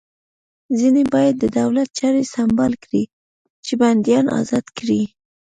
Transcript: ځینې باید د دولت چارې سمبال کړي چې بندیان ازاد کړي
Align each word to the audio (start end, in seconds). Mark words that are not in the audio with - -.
ځینې 0.79 1.03
باید 1.13 1.35
د 1.39 1.45
دولت 1.59 1.87
چارې 1.99 2.23
سمبال 2.33 2.73
کړي 2.83 3.03
چې 3.65 3.73
بندیان 3.81 4.25
ازاد 4.39 4.65
کړي 4.77 5.01